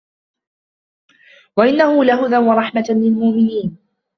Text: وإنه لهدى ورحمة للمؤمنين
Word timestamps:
وإنه 1.57 2.03
لهدى 2.03 2.37
ورحمة 2.37 2.85
للمؤمنين 2.89 3.77